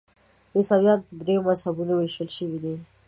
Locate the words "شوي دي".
2.37-2.75